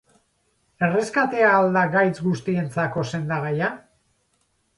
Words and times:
Erreskatea 0.87 1.51
al 1.57 1.69
da 1.75 1.83
gaitz 1.97 2.15
guztientzako 2.29 3.05
sendagaia? 3.13 3.71